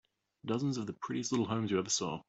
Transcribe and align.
Dozens 0.47 0.77
of 0.79 0.87
the 0.87 0.93
prettiest 0.93 1.31
little 1.31 1.45
homes 1.45 1.69
you 1.69 1.77
ever 1.77 1.91
saw. 1.91 2.17